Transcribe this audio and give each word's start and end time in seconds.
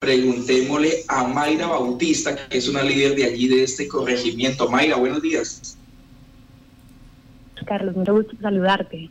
preguntémosle 0.00 1.04
a 1.08 1.24
Mayra 1.24 1.66
Bautista, 1.66 2.34
que 2.48 2.56
es 2.56 2.66
una 2.68 2.82
líder 2.82 3.14
de 3.16 3.24
allí 3.26 3.48
de 3.48 3.64
este 3.64 3.86
corregimiento. 3.86 4.66
Mayra, 4.66 4.96
buenos 4.96 5.20
días. 5.20 5.76
Carlos, 7.66 7.94
mucho 7.94 8.14
gusto 8.14 8.34
saludarte. 8.40 9.10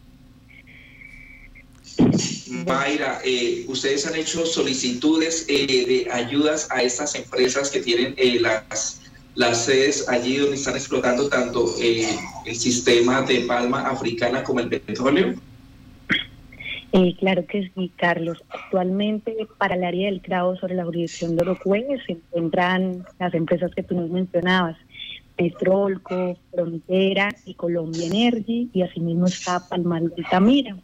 Mayra, 2.66 3.22
eh, 3.24 3.66
ustedes 3.68 4.08
han 4.08 4.16
hecho 4.16 4.44
solicitudes 4.48 5.46
eh, 5.48 5.68
de 5.68 6.12
ayudas 6.12 6.68
a 6.72 6.82
estas 6.82 7.14
empresas 7.14 7.70
que 7.70 7.82
tienen 7.82 8.16
eh, 8.18 8.40
las, 8.40 9.02
las 9.36 9.66
sedes 9.66 10.10
allí 10.10 10.38
donde 10.38 10.56
están 10.56 10.76
explotando 10.76 11.30
tanto 11.30 11.72
el 11.80 12.56
sistema 12.56 13.22
de 13.22 13.42
palma 13.42 13.82
africana 13.82 14.44
como 14.44 14.62
el 14.62 14.70
petróleo. 14.70 15.36
Claro 17.20 17.46
que 17.46 17.72
sí, 17.76 17.92
Carlos. 17.96 18.44
Actualmente 18.50 19.36
para 19.58 19.76
el 19.76 19.84
área 19.84 20.08
del 20.08 20.22
CRAO 20.22 20.56
sobre 20.58 20.76
la 20.76 20.86
jurisdicción 20.86 21.36
de 21.36 21.44
Orocue 21.44 21.86
se 22.06 22.14
encuentran 22.14 23.06
las 23.20 23.34
empresas 23.34 23.74
que 23.76 23.84
tú 23.84 23.96
nos 23.96 24.10
mencionabas, 24.10 24.78
Petrolco, 25.36 26.38
Frontera 26.52 27.30
y 27.46 27.54
Colombia 27.54 28.08
Energy, 28.08 28.70
y 28.74 28.82
asimismo 28.82 29.28
está 29.28 29.68
Palmar 29.68 30.02
de 30.04 30.24
Altamira 30.24 30.76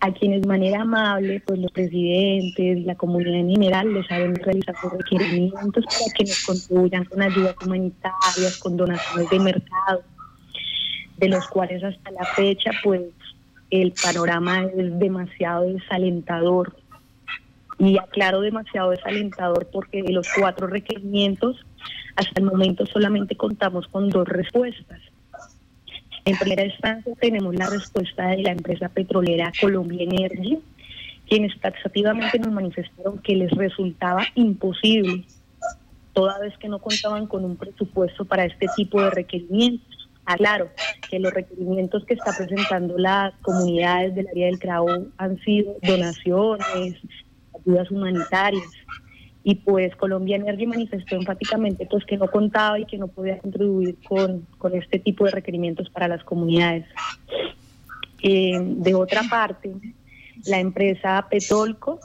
a 0.00 0.12
quienes 0.12 0.42
de 0.42 0.48
manera 0.48 0.82
amable, 0.82 1.42
pues 1.46 1.58
los 1.58 1.72
presidentes, 1.72 2.84
la 2.84 2.94
comunidad 2.94 3.34
en 3.34 3.50
general, 3.50 3.92
les 3.94 4.06
saben 4.06 4.34
realizar 4.36 4.74
sus 4.80 4.92
requerimientos 4.92 5.84
para 5.84 6.12
que 6.16 6.24
nos 6.24 6.44
contribuyan 6.44 7.04
con 7.04 7.22
ayudas 7.22 7.54
humanitarias, 7.64 8.58
con 8.58 8.76
donaciones 8.76 9.30
de 9.30 9.40
mercado, 9.40 10.02
de 11.16 11.28
los 11.28 11.46
cuales 11.48 11.82
hasta 11.82 12.10
la 12.10 12.24
fecha, 12.24 12.70
pues 12.82 13.02
el 13.70 13.92
panorama 13.92 14.64
es 14.64 14.98
demasiado 14.98 15.64
desalentador. 15.64 16.76
Y 17.78 17.98
aclaro 17.98 18.40
demasiado 18.40 18.90
desalentador 18.90 19.68
porque 19.70 20.02
de 20.02 20.12
los 20.12 20.26
cuatro 20.38 20.66
requerimientos, 20.66 21.64
hasta 22.14 22.40
el 22.40 22.46
momento 22.46 22.86
solamente 22.86 23.36
contamos 23.36 23.86
con 23.88 24.08
dos 24.08 24.26
respuestas. 24.26 25.00
En 26.24 26.36
primera 26.38 26.64
instancia 26.64 27.12
tenemos 27.20 27.54
la 27.54 27.68
respuesta 27.68 28.28
de 28.28 28.42
la 28.42 28.50
empresa 28.50 28.88
petrolera 28.88 29.52
Colombia 29.60 30.02
Energy, 30.02 30.58
quienes 31.28 31.58
taxativamente 31.60 32.38
nos 32.38 32.52
manifestaron 32.52 33.18
que 33.18 33.36
les 33.36 33.50
resultaba 33.52 34.24
imposible, 34.34 35.24
toda 36.14 36.38
vez 36.40 36.56
que 36.58 36.68
no 36.68 36.78
contaban 36.78 37.26
con 37.26 37.44
un 37.44 37.56
presupuesto 37.56 38.24
para 38.24 38.44
este 38.44 38.66
tipo 38.74 39.02
de 39.02 39.10
requerimientos. 39.10 39.95
Aclaro 40.26 40.68
que 41.08 41.18
los 41.18 41.32
requerimientos 41.32 42.04
que 42.04 42.14
está 42.14 42.32
presentando 42.36 42.98
las 42.98 43.32
comunidades 43.42 44.14
del 44.14 44.28
área 44.28 44.46
del 44.46 44.58
CRAO 44.58 45.06
han 45.16 45.38
sido 45.38 45.76
donaciones, 45.82 46.96
ayudas 47.54 47.90
humanitarias, 47.90 48.64
y 49.48 49.54
pues 49.54 49.94
Colombia 49.94 50.34
Energy 50.34 50.66
manifestó 50.66 51.14
enfáticamente 51.14 51.86
pues 51.88 52.04
que 52.04 52.16
no 52.16 52.26
contaba 52.26 52.80
y 52.80 52.84
que 52.84 52.98
no 52.98 53.06
podía 53.06 53.38
contribuir 53.38 53.96
con, 54.08 54.44
este 54.74 54.98
tipo 54.98 55.24
de 55.24 55.30
requerimientos 55.30 55.88
para 55.88 56.08
las 56.08 56.24
comunidades. 56.24 56.84
Eh, 58.20 58.58
de 58.60 58.94
otra 58.96 59.22
parte, 59.30 59.72
la 60.46 60.58
empresa 60.58 61.24
Petolco 61.30 62.00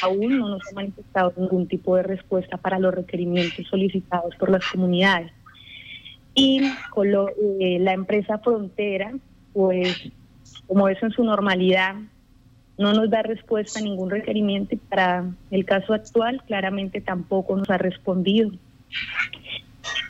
aún 0.00 0.38
no 0.38 0.48
nos 0.50 0.62
ha 0.70 0.74
manifestado 0.76 1.32
ningún 1.36 1.66
tipo 1.66 1.96
de 1.96 2.04
respuesta 2.04 2.56
para 2.56 2.78
los 2.78 2.94
requerimientos 2.94 3.66
solicitados 3.66 4.36
por 4.36 4.50
las 4.50 4.64
comunidades. 4.70 5.32
Y 6.36 6.60
eh, 6.62 7.78
la 7.80 7.94
empresa 7.94 8.38
Frontera, 8.38 9.12
pues 9.52 10.12
como 10.68 10.88
es 10.88 11.02
en 11.02 11.10
su 11.10 11.24
normalidad, 11.24 11.96
no 12.78 12.92
nos 12.92 13.10
da 13.10 13.22
respuesta 13.22 13.80
a 13.80 13.82
ningún 13.82 14.10
requerimiento 14.10 14.74
y 14.74 14.78
para 14.78 15.24
el 15.50 15.64
caso 15.64 15.94
actual 15.94 16.42
claramente 16.46 17.00
tampoco 17.00 17.56
nos 17.56 17.68
ha 17.70 17.78
respondido. 17.78 18.50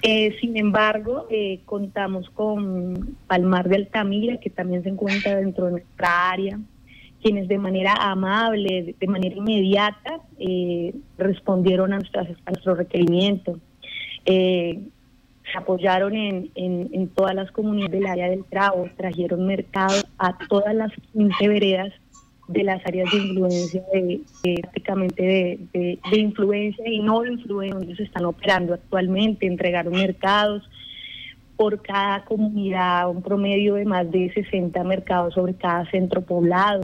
Eh, 0.03 0.37
sin 0.41 0.57
embargo, 0.57 1.27
eh, 1.31 1.61
contamos 1.65 2.29
con 2.31 3.17
Palmar 3.27 3.69
de 3.69 3.77
Altamira, 3.77 4.39
que 4.39 4.51
también 4.51 4.83
se 4.83 4.89
encuentra 4.89 5.37
dentro 5.37 5.67
de 5.67 5.73
nuestra 5.73 6.31
área, 6.31 6.59
quienes 7.23 7.49
de 7.49 7.59
manera 7.59 7.93
amable, 7.93 8.95
de 8.99 9.06
manera 9.06 9.37
inmediata, 9.37 10.21
eh, 10.39 10.95
respondieron 11.19 11.93
a, 11.93 11.99
nuestras, 11.99 12.29
a 12.45 12.50
nuestro 12.50 12.75
requerimiento. 12.75 13.59
Apoyaron 15.55 16.15
en, 16.15 16.51
en, 16.55 17.09
todas 17.09 17.34
las 17.34 17.51
comunidades 17.53 17.93
del 17.93 18.07
área 18.07 18.29
del 18.29 18.45
Trabo, 18.45 18.89
trajeron 18.97 19.47
mercado 19.47 20.03
a 20.19 20.37
todas 20.49 20.75
las 20.75 20.93
15 21.12 21.49
veredas 21.49 21.93
de 22.49 22.62
las 22.62 22.84
áreas 22.87 23.11
de 23.11 23.19
influencia, 23.19 23.83
de, 23.93 24.21
prácticamente 24.61 25.59
de, 25.73 25.99
influencia 26.12 26.89
y 26.89 27.01
no 27.01 27.23
de 27.23 27.33
influencia, 27.33 27.79
donde 27.79 27.97
se 27.97 28.05
están 28.05 28.25
operando 28.25 28.75
actualmente, 28.75 29.47
entregaron 29.47 29.93
mercados 29.95 30.62
por 31.56 31.81
cada 31.81 32.25
comunidad, 32.25 33.09
un 33.11 33.23
promedio 33.23 33.75
de 33.75 33.85
más 33.85 34.11
de 34.11 34.33
60 34.33 34.83
mercados 34.85 35.35
sobre 35.35 35.55
cada 35.55 35.89
centro 35.91 36.23
poblado. 36.23 36.83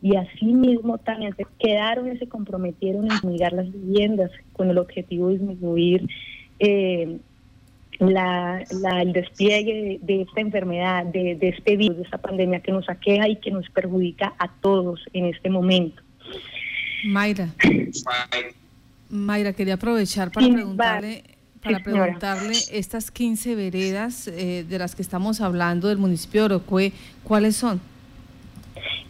Y 0.00 0.16
así 0.16 0.46
mismo 0.46 0.98
también 0.98 1.34
se 1.36 1.46
quedaron 1.58 2.12
y 2.12 2.18
se 2.18 2.28
comprometieron 2.28 3.04
en 3.04 3.18
fumigar 3.18 3.52
las 3.52 3.70
viviendas 3.70 4.30
con 4.52 4.70
el 4.70 4.78
objetivo 4.78 5.28
de 5.28 5.38
disminuir 5.38 6.08
eh, 6.58 7.18
la, 7.98 8.64
el 9.00 9.12
despliegue 9.12 9.98
de, 10.02 10.22
esta 10.22 10.40
enfermedad, 10.40 11.04
de, 11.06 11.38
este 11.40 11.76
virus, 11.76 11.96
de 11.98 12.02
esta 12.04 12.18
pandemia 12.18 12.60
que 12.60 12.72
nos 12.72 12.88
aqueja 12.88 13.28
y 13.28 13.36
que 13.36 13.50
nos 13.50 13.68
perjudica 13.70 14.34
a 14.38 14.48
todos 14.48 15.00
en 15.12 15.26
este 15.26 15.50
momento. 15.50 16.02
Mayra. 17.06 17.48
Mayra, 19.08 19.52
quería 19.52 19.74
aprovechar 19.74 20.30
para 20.30 20.46
preguntarle 20.46 21.22
para 21.62 21.80
preguntarle 21.80 22.54
estas 22.70 23.10
15 23.10 23.54
veredas 23.56 24.28
eh, 24.28 24.64
de 24.68 24.78
las 24.78 24.94
que 24.94 25.02
estamos 25.02 25.40
hablando 25.40 25.88
del 25.88 25.98
municipio 25.98 26.42
de 26.42 26.54
Orocue, 26.54 26.92
¿cuáles 27.24 27.56
son? 27.56 27.80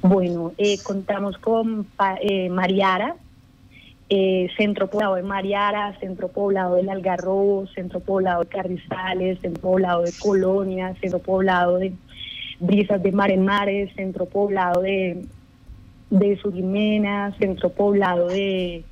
Bueno, 0.00 0.52
eh, 0.56 0.78
contamos 0.82 1.36
con 1.38 1.86
eh, 2.22 2.48
Mariara, 2.48 3.16
eh, 4.08 4.48
centro 4.56 4.88
poblado 4.88 5.16
de 5.16 5.22
Mariara, 5.22 5.98
centro 5.98 6.28
poblado 6.28 6.76
del 6.76 6.88
Algarrobo, 6.88 7.66
centro 7.74 8.00
poblado 8.00 8.44
de 8.44 8.48
Carrizales, 8.48 9.40
centro 9.40 9.62
poblado 9.62 10.02
de 10.02 10.12
Colonia, 10.20 10.94
centro 11.00 11.18
poblado 11.18 11.78
de 11.78 11.92
Brisas 12.60 13.02
de 13.02 13.12
Mar 13.12 13.30
en 13.30 13.44
Mares, 13.44 13.92
centro 13.96 14.26
poblado 14.26 14.80
de, 14.82 15.24
de 16.10 16.36
Surimena, 16.36 17.34
centro 17.38 17.70
poblado 17.70 18.28
de, 18.28 18.84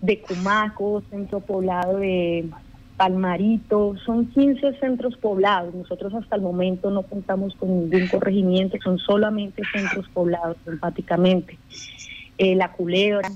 de 0.00 0.20
Cumaco, 0.20 1.02
centro 1.10 1.40
poblado 1.40 1.98
de 1.98 2.46
Palmarito, 2.96 3.96
son 4.04 4.26
15 4.26 4.78
centros 4.80 5.16
poblados. 5.16 5.74
Nosotros 5.74 6.12
hasta 6.12 6.36
el 6.36 6.42
momento 6.42 6.90
no 6.90 7.02
contamos 7.02 7.54
con 7.54 7.68
ningún 7.68 8.08
corregimiento, 8.08 8.76
son 8.82 8.98
solamente 8.98 9.62
centros 9.72 10.08
poblados, 10.08 10.56
empáticamente. 10.66 11.56
Eh, 12.36 12.54
la 12.56 12.72
Culebra, 12.72 13.30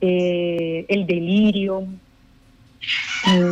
eh, 0.00 0.86
el 0.88 1.06
delirio, 1.06 1.86
eh, 3.26 3.50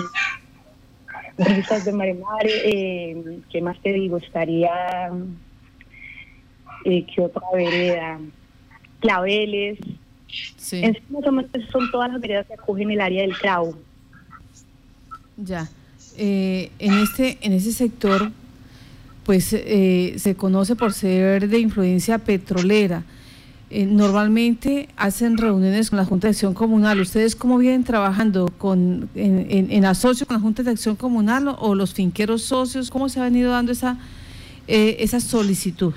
de 1.84 1.92
Maremare, 1.92 2.50
eh, 2.64 3.40
¿qué 3.50 3.62
más 3.62 3.80
te 3.80 3.92
digo? 3.92 4.16
Estaría, 4.16 5.10
eh, 6.84 7.06
¿qué 7.14 7.20
otra 7.20 7.42
vereda? 7.54 8.18
Claveles. 9.00 9.78
Sí. 10.56 10.82
En 10.82 10.96
son 11.70 11.90
todas 11.90 12.10
las 12.12 12.20
veredas 12.20 12.46
que 12.46 12.54
acogen 12.54 12.90
el 12.90 13.00
área 13.00 13.22
del 13.22 13.36
Crau. 13.38 13.76
Ya. 15.36 15.68
Eh, 16.16 16.70
en 16.80 16.94
este 16.94 17.38
en 17.42 17.52
ese 17.52 17.72
sector 17.72 18.32
pues 19.24 19.44
se 19.44 20.34
conoce 20.36 20.74
por 20.74 20.92
ser 20.92 21.48
de 21.48 21.58
influencia 21.60 22.18
petrolera. 22.18 23.04
Eh, 23.70 23.84
normalmente 23.84 24.88
hacen 24.96 25.36
reuniones 25.36 25.90
con 25.90 25.98
la 25.98 26.06
Junta 26.06 26.26
de 26.26 26.30
Acción 26.30 26.54
Comunal. 26.54 27.00
¿Ustedes 27.00 27.36
cómo 27.36 27.58
vienen 27.58 27.84
trabajando 27.84 28.48
con, 28.56 29.10
en, 29.14 29.70
en, 29.70 29.84
asocio 29.84 30.26
con 30.26 30.36
la 30.36 30.40
Junta 30.40 30.62
de 30.62 30.70
Acción 30.70 30.96
Comunal 30.96 31.54
o, 31.58 31.74
los 31.74 31.92
finqueros 31.92 32.42
socios? 32.42 32.90
¿Cómo 32.90 33.10
se 33.10 33.20
ha 33.20 33.24
venido 33.24 33.50
dando 33.50 33.72
esa, 33.72 33.98
eh, 34.68 34.96
esa 35.00 35.20
solicitud? 35.20 35.92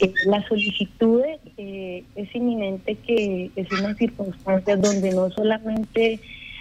Eh, 0.00 0.12
la 0.26 0.46
solicitud 0.48 1.22
es 1.56 2.34
inminente 2.34 2.96
que 2.96 3.52
es 3.54 3.70
una 3.70 3.94
circunstancia 3.94 4.76
donde 4.76 5.12
no 5.12 5.30
solamente 5.30 6.20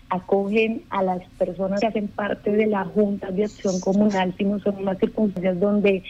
acogen 0.10 0.84
a 0.92 1.02
las 1.02 1.24
personas 1.40 1.80
que 1.80 1.88
hacen 1.88 2.08
parte 2.10 2.52
de 2.52 2.68
la 2.68 2.86
Junta 2.86 3.32
de 3.32 3.46
Acción 3.46 3.80
Comunal, 3.80 4.36
sino 4.38 4.60
son 4.60 4.76
unas 4.78 5.00
circunstancias 5.00 5.60
donde 5.60 6.04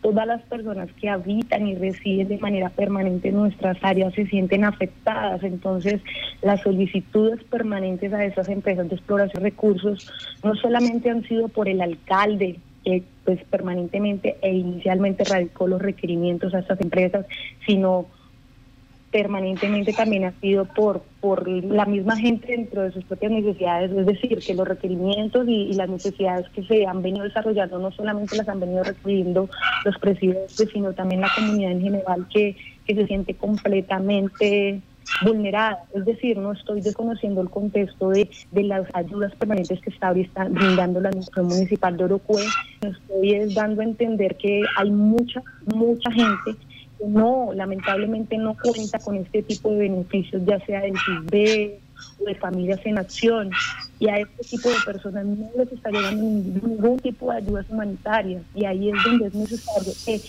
todas 0.00 0.26
las 0.26 0.42
personas 0.42 0.88
que 1.00 1.08
habitan 1.08 1.66
y 1.66 1.74
residen 1.74 2.28
de 2.28 2.38
manera 2.38 2.70
permanente 2.70 3.28
en 3.28 3.36
nuestras 3.36 3.76
áreas 3.82 4.14
se 4.14 4.26
sienten 4.26 4.64
afectadas. 4.64 5.42
Entonces, 5.42 6.00
las 6.42 6.62
solicitudes 6.62 7.42
permanentes 7.44 8.12
a 8.12 8.24
esas 8.24 8.48
empresas 8.48 8.88
de 8.88 8.96
exploración 8.96 9.42
de 9.42 9.50
recursos 9.50 10.10
no 10.42 10.54
solamente 10.54 11.10
han 11.10 11.22
sido 11.24 11.48
por 11.48 11.68
el 11.68 11.80
alcalde, 11.80 12.58
que 12.84 13.02
pues 13.24 13.42
permanentemente 13.44 14.36
e 14.40 14.54
inicialmente 14.54 15.24
radicó 15.24 15.68
los 15.68 15.82
requerimientos 15.82 16.54
a 16.54 16.60
estas 16.60 16.80
empresas, 16.80 17.26
sino 17.66 18.06
permanentemente 19.10 19.92
también 19.92 20.24
ha 20.24 20.32
sido 20.40 20.64
por, 20.66 21.02
por 21.20 21.48
la 21.48 21.84
misma 21.84 22.16
gente 22.16 22.48
dentro 22.48 22.82
de 22.82 22.92
sus 22.92 23.04
propias 23.04 23.32
necesidades, 23.32 23.90
es 23.90 24.06
decir, 24.06 24.38
que 24.38 24.54
los 24.54 24.66
requerimientos 24.66 25.46
y, 25.48 25.72
las 25.74 25.88
necesidades 25.88 26.48
que 26.50 26.62
se 26.64 26.86
han 26.86 27.02
venido 27.02 27.24
desarrollando 27.24 27.78
no 27.78 27.90
solamente 27.90 28.36
las 28.36 28.48
han 28.48 28.60
venido 28.60 28.84
recibiendo 28.84 29.48
los 29.84 29.98
presidentes, 29.98 30.68
sino 30.72 30.92
también 30.92 31.22
la 31.22 31.30
comunidad 31.34 31.72
en 31.72 31.80
general 31.80 32.26
que, 32.32 32.56
que 32.86 32.94
se 32.94 33.06
siente 33.06 33.34
completamente 33.34 34.80
vulnerada. 35.24 35.84
Es 35.94 36.04
decir, 36.04 36.38
no 36.38 36.52
estoy 36.52 36.80
desconociendo 36.80 37.40
el 37.40 37.50
contexto 37.50 38.10
de, 38.10 38.30
de 38.52 38.62
las 38.62 38.86
ayudas 38.94 39.34
permanentes 39.36 39.80
que 39.80 39.90
está 39.90 40.12
brindando 40.12 41.00
la 41.00 41.08
Administración 41.08 41.46
Municipal 41.46 41.96
de 41.96 42.04
Orocue. 42.04 42.44
Estoy 42.82 43.54
dando 43.54 43.80
a 43.80 43.84
entender 43.84 44.36
que 44.36 44.62
hay 44.76 44.90
mucha, 44.90 45.42
mucha 45.66 46.10
gente 46.12 46.56
no, 47.06 47.52
lamentablemente 47.54 48.36
no 48.36 48.56
cuenta 48.60 48.98
con 48.98 49.16
este 49.16 49.42
tipo 49.42 49.70
de 49.70 49.78
beneficios, 49.78 50.42
ya 50.44 50.58
sea 50.66 50.82
del 50.82 50.94
CISB 50.98 51.78
o 52.20 52.24
de 52.24 52.34
familias 52.34 52.80
en 52.84 52.98
acción. 52.98 53.50
Y 53.98 54.08
a 54.08 54.18
este 54.18 54.44
tipo 54.44 54.68
de 54.68 54.76
personas 54.84 55.24
no 55.24 55.48
les 55.56 55.72
está 55.72 55.90
llegando 55.90 56.22
ningún 56.22 56.98
tipo 56.98 57.30
de 57.30 57.38
ayudas 57.38 57.66
humanitarias. 57.68 58.42
Y 58.54 58.64
ahí 58.64 58.90
es 58.90 59.04
donde 59.04 59.26
es 59.26 59.34
necesario 59.34 59.92
que 60.04 60.20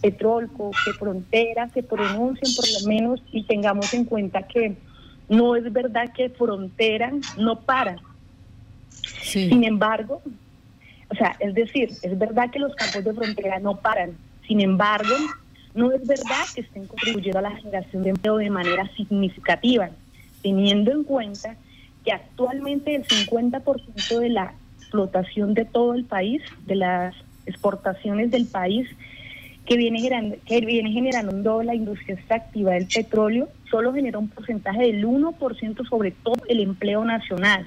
Petrolco, 0.00 0.70
que 0.84 0.92
Frontera 0.92 1.68
se 1.74 1.82
pronuncien 1.82 2.54
por 2.54 2.66
lo 2.68 2.88
menos 2.88 3.22
y 3.32 3.44
tengamos 3.44 3.92
en 3.94 4.04
cuenta 4.04 4.42
que 4.42 4.76
no 5.28 5.56
es 5.56 5.72
verdad 5.72 6.12
que 6.14 6.30
Frontera 6.30 7.12
no 7.36 7.60
para. 7.60 7.96
Sin 9.22 9.64
embargo, 9.64 10.22
o 11.10 11.14
sea, 11.14 11.36
es 11.40 11.54
decir, 11.54 11.90
es 12.02 12.18
verdad 12.18 12.50
que 12.50 12.58
los 12.58 12.74
campos 12.74 13.04
de 13.04 13.14
frontera 13.14 13.58
no 13.58 13.76
paran. 13.76 14.16
Sin 14.46 14.60
embargo, 14.60 15.14
no 15.74 15.92
es 15.92 16.06
verdad 16.06 16.44
que 16.54 16.62
estén 16.62 16.86
contribuyendo 16.86 17.38
a 17.38 17.42
la 17.42 17.56
generación 17.56 18.02
de 18.02 18.10
empleo 18.10 18.36
de 18.38 18.50
manera 18.50 18.90
significativa, 18.96 19.90
teniendo 20.42 20.90
en 20.92 21.04
cuenta 21.04 21.56
que 22.04 22.12
actualmente 22.12 22.94
el 22.94 23.06
50% 23.06 24.18
de 24.18 24.28
la 24.28 24.54
explotación 24.78 25.54
de 25.54 25.64
todo 25.64 25.94
el 25.94 26.04
país, 26.04 26.42
de 26.66 26.76
las 26.76 27.14
exportaciones 27.46 28.30
del 28.30 28.46
país, 28.46 28.88
que 29.66 29.76
viene 29.76 30.00
generando, 30.00 30.36
que 30.46 30.60
viene 30.60 30.90
generando 30.92 31.62
la 31.62 31.74
industria 31.74 32.14
extractiva 32.14 32.72
del 32.72 32.86
petróleo, 32.86 33.48
solo 33.70 33.92
genera 33.92 34.18
un 34.18 34.28
porcentaje 34.28 34.80
del 34.80 35.04
1% 35.04 35.88
sobre 35.88 36.10
todo 36.10 36.42
el 36.48 36.60
empleo 36.60 37.04
nacional. 37.04 37.66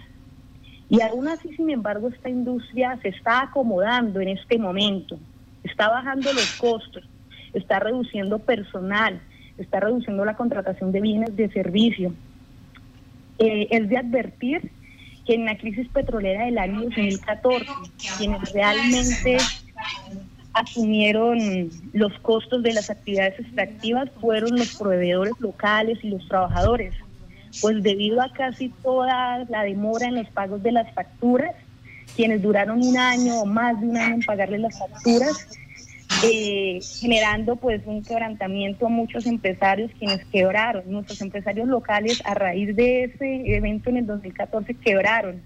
Y 0.90 1.00
aún 1.02 1.28
así, 1.28 1.56
sin 1.56 1.70
embargo, 1.70 2.10
esta 2.10 2.28
industria 2.28 2.98
se 3.02 3.10
está 3.10 3.44
acomodando 3.44 4.20
en 4.20 4.30
este 4.30 4.58
momento, 4.58 5.18
está 5.64 5.90
bajando 5.90 6.34
los 6.34 6.52
costos, 6.54 7.08
está 7.54 7.80
reduciendo 7.80 8.40
personal, 8.40 9.22
está 9.58 9.80
reduciendo 9.80 10.26
la 10.26 10.36
contratación 10.36 10.92
de 10.92 11.02
bienes 11.02 11.36
de 11.36 11.50
servicio. 11.50 12.14
Eh, 13.40 13.68
es 13.72 13.90
de 13.90 13.98
advertir 13.98 14.72
que 15.26 15.36
en 15.36 15.46
la 15.46 15.58
crisis 15.58 15.88
petrolera 15.90 16.46
del 16.46 16.58
año 16.58 16.82
2014, 16.82 17.66
quienes 18.18 18.54
realmente 18.54 19.38
asumieron 20.54 21.70
los 21.94 22.14
costos 22.20 22.62
de 22.64 22.74
las 22.74 22.90
actividades 22.90 23.40
extractivas 23.40 24.10
fueron 24.20 24.58
los 24.58 24.76
proveedores 24.76 25.34
locales 25.40 26.00
y 26.04 26.10
los 26.10 26.28
trabajadores, 26.28 26.94
pues 27.62 27.82
debido 27.84 28.22
a 28.22 28.32
casi 28.34 28.70
toda 28.70 29.46
la 29.46 29.64
demora 29.64 30.08
en 30.08 30.16
los 30.16 30.28
pagos 30.30 30.62
de 30.62 30.72
las 30.72 30.94
facturas, 30.94 31.56
quienes 32.16 32.42
duraron 32.42 32.82
un 32.82 32.98
año 32.98 33.42
o 33.42 33.46
más 33.46 33.80
de 33.80 33.88
un 33.88 33.98
año 33.98 34.16
en 34.16 34.22
pagarles 34.24 34.62
las 34.62 34.78
facturas, 34.78 35.48
eh, 36.24 36.80
generando 37.00 37.56
pues 37.56 37.82
un 37.86 38.04
quebrantamiento 38.04 38.86
a 38.86 38.90
muchos 38.90 39.26
empresarios 39.26 39.92
quienes 39.98 40.24
quebraron. 40.26 40.84
Nuestros 40.88 41.22
empresarios 41.22 41.68
locales 41.68 42.22
a 42.26 42.34
raíz 42.34 42.76
de 42.76 43.06
ese 43.06 43.56
evento 43.56 43.90
en 43.90 43.98
el 43.98 44.06
2014 44.06 44.74
quebraron. 44.76 45.42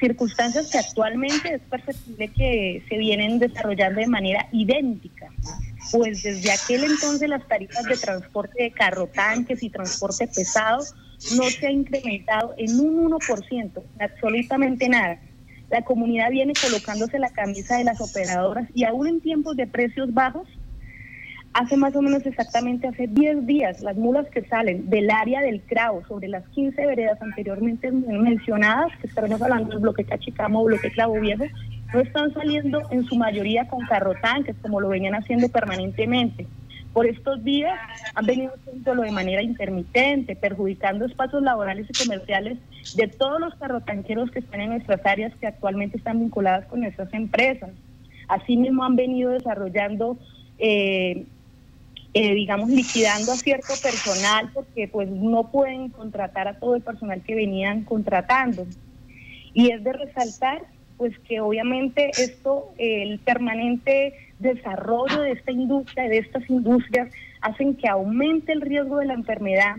Circunstancias 0.00 0.70
que 0.70 0.78
actualmente 0.78 1.54
es 1.54 1.60
perceptible 1.62 2.28
que 2.28 2.82
se 2.88 2.96
vienen 2.96 3.38
desarrollando 3.38 4.00
de 4.00 4.06
manera 4.06 4.48
idéntica, 4.52 5.26
pues 5.92 6.22
desde 6.22 6.50
aquel 6.50 6.84
entonces 6.84 7.28
las 7.28 7.46
tarifas 7.46 7.84
de 7.84 7.96
transporte 7.96 8.62
de 8.62 8.70
carro 8.70 9.08
tanques 9.08 9.62
y 9.62 9.68
transporte 9.68 10.28
pesado 10.28 10.82
no 11.36 11.42
se 11.50 11.66
ha 11.66 11.70
incrementado 11.70 12.54
en 12.56 12.80
un 12.80 13.10
1%, 13.10 13.82
absolutamente 13.98 14.88
nada 14.88 15.20
la 15.70 15.82
comunidad 15.82 16.30
viene 16.30 16.52
colocándose 16.60 17.18
la 17.18 17.30
camisa 17.30 17.76
de 17.76 17.84
las 17.84 18.00
operadoras 18.00 18.68
y 18.74 18.84
aún 18.84 19.06
en 19.06 19.20
tiempos 19.20 19.56
de 19.56 19.66
precios 19.66 20.12
bajos, 20.12 20.48
hace 21.52 21.76
más 21.76 21.94
o 21.96 22.02
menos 22.02 22.24
exactamente 22.26 22.88
hace 22.88 23.06
10 23.06 23.46
días, 23.46 23.80
las 23.80 23.96
mulas 23.96 24.28
que 24.30 24.44
salen 24.44 24.90
del 24.90 25.10
área 25.10 25.40
del 25.40 25.62
Cravo, 25.62 26.02
sobre 26.06 26.28
las 26.28 26.46
15 26.48 26.86
veredas 26.86 27.20
anteriormente 27.22 27.90
mencionadas, 27.90 28.92
que 29.00 29.06
estaremos 29.06 29.40
hablando 29.42 29.70
del 29.70 29.80
bloque 29.80 30.04
Cachicamo 30.04 30.64
bloque 30.64 30.90
Clavo 30.90 31.20
Viejo, 31.20 31.44
no 31.92 32.00
están 32.00 32.32
saliendo 32.34 32.82
en 32.90 33.04
su 33.04 33.16
mayoría 33.16 33.66
con 33.68 33.84
carro 33.86 34.14
tanques, 34.20 34.56
como 34.62 34.80
lo 34.80 34.88
venían 34.88 35.14
haciendo 35.14 35.48
permanentemente 35.48 36.46
por 36.92 37.06
estos 37.06 37.42
días 37.44 37.78
han 38.14 38.26
venido 38.26 38.52
haciéndolo 38.54 39.02
de 39.02 39.12
manera 39.12 39.42
intermitente, 39.42 40.34
perjudicando 40.34 41.04
espacios 41.04 41.42
laborales 41.42 41.86
y 41.88 42.04
comerciales 42.04 42.58
de 42.96 43.06
todos 43.06 43.40
los 43.40 43.54
carrotanqueros 43.54 44.30
que 44.30 44.40
están 44.40 44.60
en 44.60 44.70
nuestras 44.70 45.04
áreas 45.06 45.32
que 45.36 45.46
actualmente 45.46 45.98
están 45.98 46.18
vinculadas 46.18 46.66
con 46.66 46.80
nuestras 46.80 47.12
empresas. 47.14 47.70
Asimismo 48.28 48.84
han 48.84 48.96
venido 48.96 49.30
desarrollando, 49.30 50.18
eh, 50.58 51.26
eh, 52.12 52.34
digamos, 52.34 52.70
liquidando 52.70 53.32
a 53.32 53.36
cierto 53.36 53.72
personal 53.80 54.50
porque 54.52 54.88
pues 54.88 55.08
no 55.08 55.50
pueden 55.50 55.90
contratar 55.90 56.48
a 56.48 56.58
todo 56.58 56.74
el 56.74 56.82
personal 56.82 57.22
que 57.22 57.36
venían 57.36 57.84
contratando. 57.84 58.66
Y 59.54 59.70
es 59.70 59.82
de 59.84 59.92
resaltar 59.92 60.62
pues 61.00 61.18
que 61.20 61.40
obviamente 61.40 62.10
esto, 62.10 62.74
el 62.76 63.20
permanente 63.20 64.12
desarrollo 64.38 65.22
de 65.22 65.32
esta 65.32 65.50
industria, 65.50 66.06
de 66.10 66.18
estas 66.18 66.48
industrias, 66.50 67.10
hacen 67.40 67.74
que 67.74 67.88
aumente 67.88 68.52
el 68.52 68.60
riesgo 68.60 68.98
de 68.98 69.06
la 69.06 69.14
enfermedad 69.14 69.76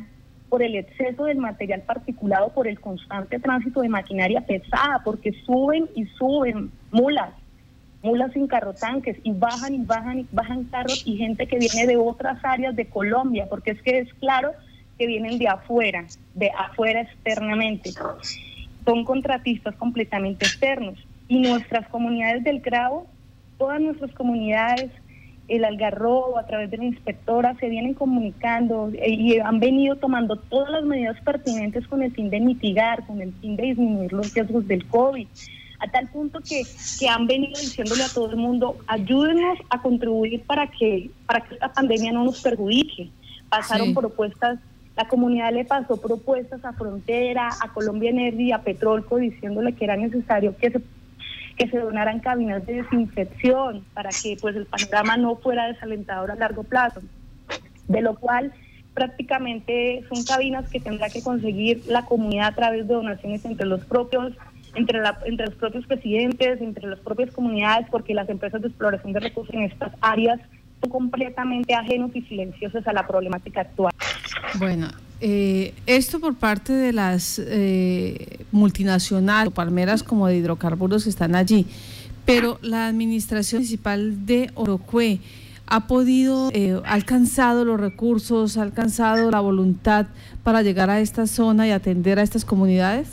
por 0.50 0.64
el 0.64 0.76
exceso 0.76 1.26
del 1.26 1.38
material 1.38 1.84
particulado, 1.84 2.50
por 2.56 2.68
el 2.68 2.80
constante 2.80 3.38
tránsito 3.38 3.82
de 3.82 3.90
maquinaria 3.90 4.42
pesada, 4.42 5.04
porque 5.06 5.32
suben 5.46 5.88
y 5.96 6.06
suben 6.06 6.72
mulas, 6.90 7.30
mulas 8.02 8.34
sin 8.34 8.48
carrotanques, 8.48 9.18
y 9.22 9.32
bajan 9.32 9.76
y 9.76 9.86
bajan 9.86 10.20
y 10.22 10.28
bajan 10.32 10.64
carros 10.64 11.04
y 11.06 11.18
gente 11.18 11.46
que 11.46 11.60
viene 11.60 11.86
de 11.86 11.98
otras 11.98 12.44
áreas 12.44 12.76
de 12.76 12.88
Colombia, 12.88 13.46
porque 13.48 13.70
es 13.72 13.82
que 13.84 14.00
es 14.00 14.12
claro 14.16 14.54
que 14.98 15.06
vienen 15.06 15.38
de 15.38 15.50
afuera, 15.50 16.04
de 16.34 16.50
afuera 16.50 17.02
externamente. 17.02 17.92
Son 18.84 19.06
contratistas 19.06 19.76
completamente 19.76 20.46
externos 20.48 20.98
y 21.32 21.40
nuestras 21.40 21.88
comunidades 21.88 22.44
del 22.44 22.62
Cravo, 22.62 23.08
todas 23.58 23.80
nuestras 23.80 24.12
comunidades, 24.12 24.92
el 25.48 25.64
Algarrobo, 25.64 26.38
a 26.38 26.46
través 26.46 26.70
de 26.70 26.76
la 26.76 26.84
inspectora, 26.84 27.56
se 27.58 27.70
vienen 27.70 27.94
comunicando 27.94 28.92
eh, 28.96 29.12
y 29.12 29.40
han 29.40 29.62
venido 29.62 29.96
tomando 29.96 30.36
todas 30.36 30.72
las 30.72 30.84
medidas 30.84 31.16
pertinentes 31.22 31.88
con 31.88 32.04
el 32.04 32.12
fin 32.12 32.30
de 32.30 32.42
mitigar, 32.42 33.08
con 33.08 33.22
el 33.22 33.32
fin 33.36 33.56
de 33.56 33.64
disminuir 33.64 34.12
los 34.12 34.34
riesgos 34.34 34.68
del 34.68 34.86
COVID, 34.88 35.26
a 35.80 35.88
tal 35.90 36.10
punto 36.10 36.42
que, 36.42 36.64
que 37.00 37.08
han 37.08 37.28
venido 37.28 37.58
diciéndole 37.62 38.04
a 38.04 38.10
todo 38.10 38.30
el 38.30 38.36
mundo, 38.36 38.76
ayúdenos 38.88 39.58
a 39.70 39.82
contribuir 39.82 40.42
para 40.42 40.68
que, 40.68 41.12
para 41.26 41.40
que 41.40 41.54
esta 41.54 41.72
pandemia 41.72 42.12
no 42.12 42.26
nos 42.26 42.42
perjudique. 42.42 43.10
Pasaron 43.48 43.94
propuestas 43.94 44.60
la 44.98 45.08
comunidad 45.08 45.54
le 45.54 45.64
pasó 45.64 45.96
propuestas 45.96 46.64
a 46.66 46.74
Frontera, 46.74 47.50
a 47.62 47.72
Colombia 47.72 48.10
Energy, 48.10 48.52
a 48.52 48.62
Petrolco, 48.62 49.18
diciéndole 49.18 49.74
que 49.74 49.86
era 49.86 49.96
necesario 49.96 50.56
que 50.58 50.70
se 50.70 50.82
que 51.62 51.70
se 51.70 51.78
donaran 51.78 52.20
cabinas 52.22 52.66
de 52.66 52.82
desinfección 52.82 53.86
para 53.94 54.10
que 54.10 54.36
pues 54.42 54.56
el 54.56 54.66
panorama 54.66 55.16
no 55.16 55.36
fuera 55.36 55.68
desalentador 55.68 56.32
a 56.32 56.36
largo 56.36 56.64
plazo, 56.64 57.02
de 57.88 58.02
lo 58.02 58.16
cual 58.16 58.52
prácticamente 58.96 60.04
son 60.12 60.24
cabinas 60.24 60.68
que 60.72 60.80
tendrá 60.80 61.10
que 61.10 61.22
conseguir 61.22 61.84
la 61.86 62.06
comunidad 62.06 62.48
a 62.48 62.56
través 62.56 62.88
de 62.88 62.96
donaciones 62.96 63.46
entre 63.46 63.68
los 63.68 63.86
propios 63.86 64.34
entre, 64.74 65.02
la, 65.02 65.20
entre 65.26 65.48
los 65.48 65.56
propios 65.56 65.86
presidentes, 65.86 66.62
entre 66.62 66.88
las 66.88 67.00
propias 67.00 67.30
comunidades, 67.30 67.86
porque 67.92 68.16
las 68.16 68.28
empresas 68.30 68.62
de 68.62 68.70
exploración 68.70 69.14
de 69.14 69.20
recursos 69.20 69.54
en 69.54 69.64
estas 69.64 69.92
áreas 70.02 70.40
son 70.82 70.90
completamente 70.90 71.76
ajenos 71.76 72.10
y 72.16 72.24
silenciosos 72.24 72.88
a 72.88 72.94
la 72.94 73.06
problemática 73.06 73.62
actual. 73.62 73.94
Bueno, 74.58 74.88
eh, 75.22 75.76
esto 75.86 76.20
por 76.20 76.36
parte 76.36 76.74
de 76.74 76.94
las 76.94 77.40
eh, 77.40 78.40
multinacionales, 78.52 79.54
palmeras 79.54 80.02
como 80.02 80.26
de 80.28 80.38
hidrocarburos 80.38 81.06
están 81.06 81.36
allí, 81.36 81.68
pero 82.26 82.58
la 82.64 82.88
administración 82.88 83.60
municipal 83.60 84.26
de 84.26 84.50
Orocue 84.56 85.20
ha 85.68 85.88
podido, 85.88 86.50
eh, 86.54 86.82
ha 86.84 86.94
alcanzado 86.94 87.64
los 87.66 87.80
recursos, 87.80 88.58
ha 88.58 88.64
alcanzado 88.64 89.30
la 89.32 89.40
voluntad 89.40 90.08
para 90.44 90.64
llegar 90.64 90.90
a 90.90 91.00
esta 91.00 91.28
zona 91.28 91.68
y 91.68 91.72
atender 91.72 92.20
a 92.20 92.24
estas 92.24 92.44
comunidades? 92.44 93.08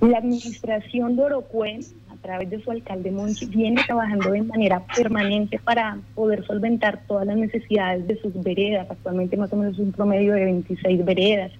La 0.00 0.18
administración 0.18 1.16
de 1.16 1.22
Orocue, 1.22 1.80
través 2.22 2.50
de 2.50 2.62
su 2.62 2.70
alcalde 2.70 3.10
Monchi, 3.10 3.46
viene 3.46 3.82
trabajando 3.84 4.30
de 4.30 4.42
manera 4.42 4.80
permanente 4.94 5.58
para 5.58 5.98
poder 6.14 6.44
solventar 6.46 7.00
todas 7.06 7.26
las 7.26 7.36
necesidades 7.36 8.06
de 8.06 8.20
sus 8.20 8.32
veredas. 8.42 8.86
Actualmente 8.90 9.36
más 9.36 9.52
o 9.52 9.56
menos 9.56 9.78
un 9.78 9.92
promedio 9.92 10.34
de 10.34 10.44
26 10.44 11.04
veredas. 11.04 11.52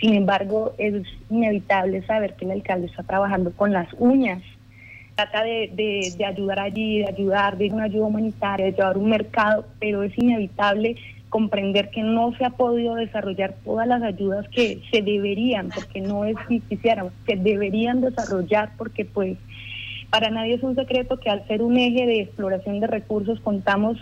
Sin 0.00 0.14
embargo, 0.14 0.74
es 0.78 0.94
inevitable 1.28 2.02
saber 2.06 2.34
que 2.34 2.44
el 2.44 2.52
alcalde 2.52 2.86
está 2.86 3.02
trabajando 3.02 3.52
con 3.52 3.72
las 3.72 3.88
uñas. 3.98 4.42
Trata 5.14 5.44
de, 5.44 5.70
de 6.16 6.24
ayudar 6.24 6.60
allí, 6.60 6.98
de 7.00 7.08
ayudar, 7.08 7.58
de 7.58 7.66
una 7.66 7.84
ayuda 7.84 8.06
humanitaria, 8.06 8.66
de 8.66 8.72
llevar 8.72 8.96
un 8.96 9.10
mercado, 9.10 9.66
pero 9.78 10.02
es 10.02 10.16
inevitable 10.16 10.96
comprender 11.30 11.90
que 11.90 12.02
no 12.02 12.36
se 12.36 12.44
ha 12.44 12.50
podido 12.50 12.96
desarrollar 12.96 13.54
todas 13.64 13.86
las 13.86 14.02
ayudas 14.02 14.46
que 14.48 14.82
se 14.90 15.00
deberían, 15.00 15.70
porque 15.70 16.00
no 16.00 16.24
es 16.24 16.36
si 16.48 16.60
quisiéramos, 16.60 17.12
que 17.24 17.36
deberían 17.36 18.00
desarrollar, 18.00 18.72
porque 18.76 19.04
pues 19.04 19.38
para 20.10 20.30
nadie 20.30 20.54
es 20.54 20.62
un 20.62 20.74
secreto 20.74 21.18
que 21.18 21.30
al 21.30 21.46
ser 21.46 21.62
un 21.62 21.76
eje 21.76 22.06
de 22.06 22.20
exploración 22.22 22.80
de 22.80 22.86
recursos 22.86 23.40
contamos 23.40 23.96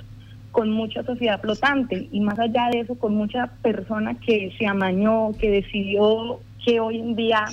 con 0.53 0.71
mucha 0.71 1.03
sociedad 1.05 1.41
flotante 1.41 2.09
y 2.11 2.21
más 2.21 2.39
allá 2.39 2.69
de 2.73 2.81
eso 2.81 2.95
con 2.95 3.15
mucha 3.15 3.49
persona 3.63 4.15
que 4.15 4.53
se 4.59 4.67
amañó, 4.67 5.33
que 5.39 5.51
decidió 5.51 6.41
que 6.65 6.81
hoy 6.81 6.99
en 6.99 7.15
día 7.15 7.45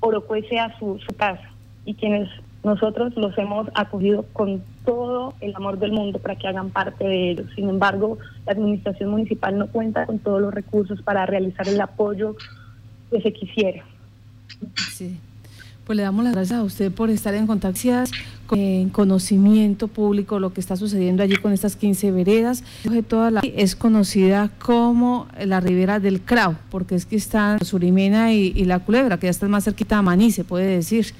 Orocue 0.00 0.46
sea 0.48 0.78
su, 0.78 0.98
su 0.98 1.16
casa 1.16 1.50
y 1.86 1.94
quienes 1.94 2.28
nosotros 2.62 3.14
los 3.16 3.36
hemos 3.38 3.68
acogido 3.74 4.24
con 4.32 4.62
todo 4.84 5.34
el 5.40 5.54
amor 5.54 5.78
del 5.78 5.92
mundo 5.92 6.18
para 6.18 6.36
que 6.36 6.48
hagan 6.48 6.70
parte 6.70 7.04
de 7.04 7.30
ellos. 7.30 7.46
Sin 7.54 7.68
embargo, 7.68 8.18
la 8.46 8.52
administración 8.52 9.10
municipal 9.10 9.58
no 9.58 9.66
cuenta 9.68 10.06
con 10.06 10.18
todos 10.18 10.40
los 10.40 10.52
recursos 10.52 11.00
para 11.02 11.26
realizar 11.26 11.68
el 11.68 11.80
apoyo 11.80 12.36
que 13.10 13.20
se 13.20 13.32
quisiera. 13.32 13.84
Sí. 14.92 15.18
Pues 15.84 15.96
le 15.96 16.02
damos 16.02 16.24
las 16.24 16.32
gracias 16.32 16.58
a 16.58 16.62
usted 16.62 16.90
por 16.90 17.10
estar 17.10 17.34
en 17.34 17.46
contacto, 17.46 18.04
en 18.52 18.88
conocimiento 18.88 19.88
público 19.88 20.38
lo 20.38 20.52
que 20.54 20.60
está 20.60 20.76
sucediendo 20.76 21.22
allí 21.22 21.36
con 21.36 21.52
estas 21.52 21.76
15 21.76 22.10
veredas. 22.10 22.64
Toda 23.06 23.30
la, 23.30 23.40
es 23.42 23.76
conocida 23.76 24.50
como 24.58 25.28
la 25.38 25.60
ribera 25.60 26.00
del 26.00 26.22
Crau, 26.22 26.56
porque 26.70 26.94
es 26.94 27.04
que 27.04 27.16
están 27.16 27.62
Surimena 27.64 28.32
y, 28.32 28.52
y, 28.56 28.64
la 28.64 28.78
Culebra, 28.78 29.18
que 29.18 29.26
ya 29.26 29.30
está 29.30 29.46
más 29.48 29.64
cerquita 29.64 29.98
a 29.98 30.02
Maní, 30.02 30.30
se 30.30 30.44
puede 30.44 30.66
decir. 30.66 31.12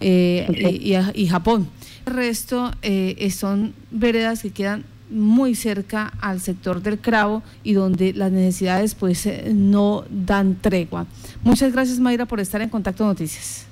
Eh, 0.00 1.12
y, 1.14 1.26
Japón. 1.26 1.68
El 2.06 2.14
resto 2.14 2.70
eh, 2.82 3.30
son 3.30 3.74
veredas 3.90 4.42
que 4.42 4.50
quedan 4.50 4.84
muy 5.10 5.54
cerca 5.54 6.12
al 6.20 6.40
sector 6.40 6.82
del 6.82 6.98
Cravo 6.98 7.42
y 7.64 7.72
donde 7.72 8.12
las 8.12 8.30
necesidades 8.30 8.94
pues 8.94 9.26
eh, 9.26 9.52
no 9.54 10.04
dan 10.10 10.56
tregua. 10.60 11.06
Muchas 11.42 11.72
gracias 11.72 11.98
Mayra 11.98 12.26
por 12.26 12.40
estar 12.40 12.60
en 12.60 12.68
Contacto 12.68 13.04
Noticias. 13.04 13.67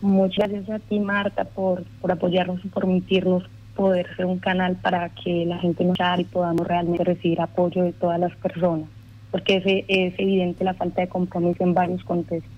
Muchas 0.00 0.50
gracias 0.50 0.70
a 0.70 0.78
ti 0.78 1.00
Marta 1.00 1.44
por, 1.44 1.84
por 2.00 2.12
apoyarnos 2.12 2.64
y 2.64 2.68
permitirnos 2.68 3.44
poder 3.74 4.06
ser 4.16 4.26
un 4.26 4.38
canal 4.38 4.76
para 4.76 5.10
que 5.10 5.44
la 5.46 5.58
gente 5.58 5.84
nos 5.84 5.98
y 6.18 6.24
podamos 6.24 6.66
realmente 6.66 7.04
recibir 7.04 7.40
apoyo 7.40 7.82
de 7.82 7.92
todas 7.92 8.18
las 8.18 8.34
personas, 8.36 8.88
porque 9.30 9.56
es, 9.56 9.84
es 9.88 10.18
evidente 10.18 10.64
la 10.64 10.74
falta 10.74 11.02
de 11.02 11.08
compromiso 11.08 11.62
en 11.62 11.74
varios 11.74 12.02
contextos. 12.04 12.55